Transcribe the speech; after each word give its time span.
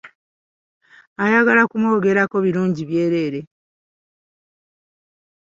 Ayagala 1.23 1.61
kumwogerako 1.71 2.35
birungi 2.45 2.81
byereere. 2.89 3.41